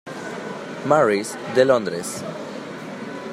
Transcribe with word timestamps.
Mary's 0.83 1.37
de 1.53 1.63
Londres. 1.63 2.23